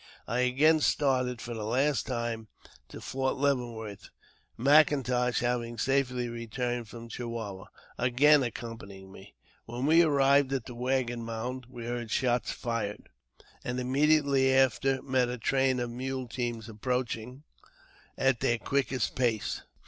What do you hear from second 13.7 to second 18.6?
im ^^fcnediately after met a train of mule teams approaching at their I 410